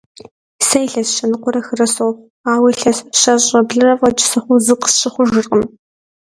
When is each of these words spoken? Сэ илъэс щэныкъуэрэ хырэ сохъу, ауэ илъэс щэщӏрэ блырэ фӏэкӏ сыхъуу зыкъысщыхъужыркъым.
Сэ 0.67 0.77
илъэс 0.85 1.09
щэныкъуэрэ 1.15 1.61
хырэ 1.67 1.87
сохъу, 1.93 2.27
ауэ 2.53 2.69
илъэс 2.73 2.97
щэщӏрэ 3.19 3.61
блырэ 3.67 3.93
фӏэкӏ 3.99 4.21
сыхъуу 4.29 4.63
зыкъысщыхъужыркъым. 4.65 5.63